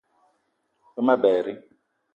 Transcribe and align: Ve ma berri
Ve 0.93 1.01
ma 1.07 1.15
berri 1.21 1.53